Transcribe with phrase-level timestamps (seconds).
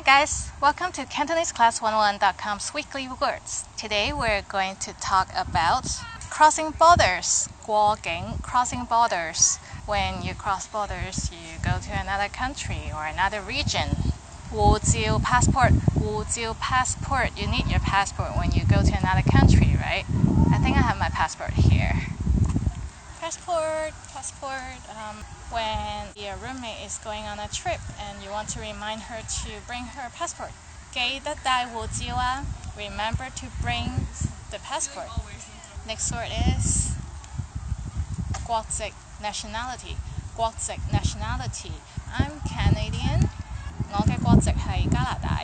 [0.00, 3.64] guys, welcome to CantoneseClass101.com's weekly words.
[3.76, 5.86] Today we're going to talk about
[6.30, 9.58] crossing borders, 过境, crossing borders.
[9.86, 13.96] When you cross borders, you go to another country or another region.
[14.50, 17.36] 护照 passport, 护照 passport.
[17.36, 20.04] You need your passport when you go to another country, right?
[20.52, 22.09] I think I have my passport here.
[23.20, 24.78] Passport, passport.
[24.90, 29.20] Um, when your roommate is going on a trip and you want to remind her
[29.22, 30.50] to bring her passport.
[30.92, 32.42] 记得带护照啊
[32.76, 33.90] Remember to bring
[34.50, 35.08] the passport.
[35.86, 36.90] Next word is
[38.44, 39.96] 国籍 nationality.
[40.36, 41.72] 国籍 nationality.
[42.12, 43.28] I'm Canadian.
[43.92, 45.40] 我嘅国籍系加拿大。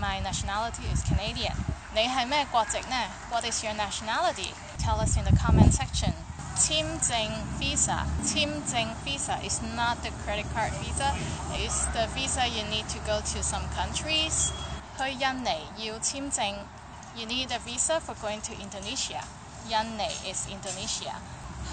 [0.00, 1.54] My nationality is Canadian.
[1.94, 2.96] 你系咩国籍呢？
[3.30, 4.52] What is your nationality?
[4.78, 6.12] Tell us in the comment section.
[6.58, 11.14] 签证 visa 签证 visa is not the credit card visa
[11.52, 14.52] it's the visa you need to go to some countries
[14.96, 16.66] 去印尼要签证
[17.14, 19.22] you need a visa for going to Indonesia
[19.66, 21.14] 印尼 is Indonesia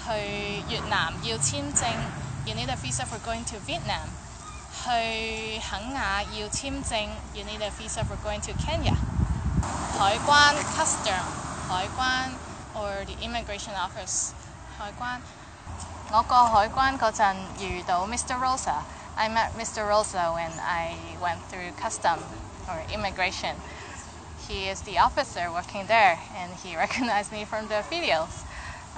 [0.04, 2.10] 去越南要签证
[2.44, 4.06] you need a visa for going to Vietnam
[4.84, 8.94] 去肯亚要签证 you need a visa for going to Kenya
[9.98, 11.22] 海关 custom
[11.68, 12.30] 海关
[12.74, 14.32] or the immigration office
[14.78, 15.20] 海关。
[16.12, 18.38] 我过海关嗰阵遇到 Mr.
[18.38, 19.86] Rosa。I met Mr.
[19.86, 22.18] Rosa when I went through custom
[22.68, 23.56] or immigration.
[24.48, 28.44] He is the officer working there, and he recognized me from the videos.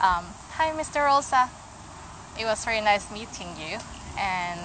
[0.01, 0.25] Um,
[0.57, 1.05] hi, Mr.
[1.05, 1.51] Rosa.
[2.39, 3.79] It was very nice meeting you,
[4.19, 4.61] and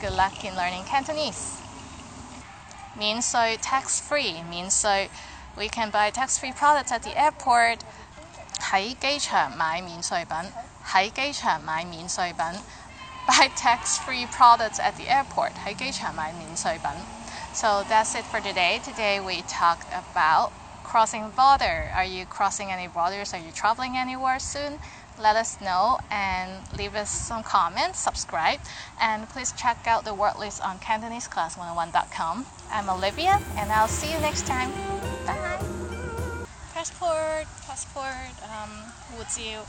[0.00, 1.58] good luck in learning Cantonese.
[2.98, 5.08] 免税 tax free 免税
[5.56, 7.84] we can buy tax free products at the airport
[8.72, 10.52] 喺机场买免税品，
[10.86, 12.60] 喺机场买免税品，
[13.26, 16.90] buy tax-free products at the airport 喺机场买免税品。
[17.54, 18.80] So that's it for today.
[18.84, 20.52] Today we talked about
[20.84, 21.90] crossing border.
[21.94, 23.34] Are you crossing any borders?
[23.34, 24.78] Are you traveling anywhere soon?
[25.20, 28.60] Let us know and leave us some comments, subscribe,
[29.00, 32.46] and please check out the word list on CantoneseClass101.com.
[32.70, 34.70] I'm Olivia, and I'll see you next time.
[35.26, 35.58] Bye!
[36.72, 37.18] passport,
[37.73, 39.65] passport, um, 護照。